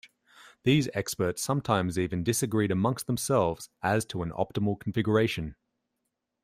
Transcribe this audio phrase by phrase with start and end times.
[0.63, 5.55] These experts sometimes even disagreed amongst themselves as to an optimal configuration.